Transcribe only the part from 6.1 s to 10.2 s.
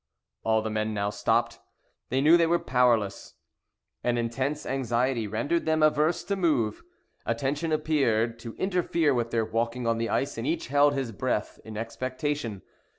to move. Attention appeared to interfere with their walking on the